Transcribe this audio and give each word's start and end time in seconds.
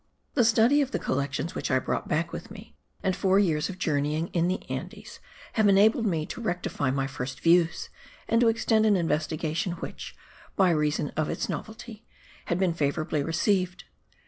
The 0.33 0.43
study 0.43 0.81
of 0.81 0.89
the 0.89 0.97
collections 0.97 1.53
which 1.53 1.69
I 1.69 1.77
brought 1.77 2.07
back 2.07 2.31
with 2.31 2.49
me, 2.49 2.75
and 3.03 3.15
four 3.15 3.37
years 3.37 3.69
of 3.69 3.77
journeying 3.77 4.29
in 4.29 4.47
the 4.47 4.67
Andes, 4.67 5.19
have 5.53 5.67
enabled 5.67 6.07
me 6.07 6.25
to 6.25 6.41
rectify 6.41 6.89
my 6.89 7.05
first 7.05 7.39
views, 7.39 7.89
and 8.27 8.41
to 8.41 8.47
extend 8.47 8.87
an 8.87 8.95
investigation 8.95 9.73
which, 9.73 10.15
by 10.55 10.71
reason 10.71 11.09
of 11.15 11.29
its 11.29 11.47
novelty, 11.47 12.03
had 12.45 12.57
been 12.57 12.73
favourably 12.73 13.21
received. 13.21 13.83